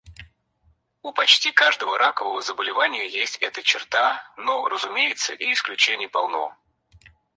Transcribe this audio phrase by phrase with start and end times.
[1.03, 6.57] У почти каждого ракового заболевания есть эта черта, но, разумеется, и исключений полно.